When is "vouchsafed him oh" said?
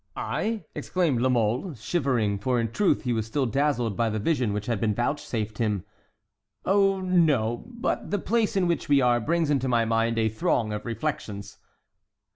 4.95-7.01